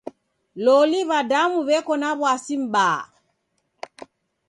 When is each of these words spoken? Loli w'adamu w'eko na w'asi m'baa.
Loli 0.63 0.99
w'adamu 1.09 1.57
w'eko 1.67 1.93
na 2.01 2.09
w'asi 2.19 2.55
m'baa. 2.63 2.99